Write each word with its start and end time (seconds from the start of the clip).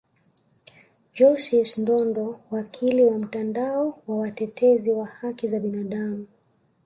Johnsis 1.15 1.77
Ndodo 1.77 2.39
wakili 2.51 3.05
wa 3.05 3.19
mtandao 3.19 3.99
wa 4.07 4.17
watetezi 4.17 4.91
wa 4.91 5.05
haki 5.05 5.47
za 5.47 5.59
binadamu 5.59 6.27